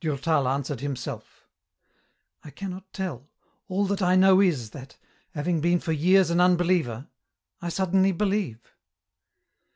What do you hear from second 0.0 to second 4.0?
Durtal answered himself:" I cannot tell, all